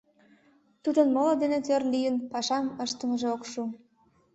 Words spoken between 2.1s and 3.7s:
пашам ыштымыже ок шу.